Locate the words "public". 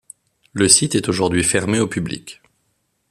1.87-2.41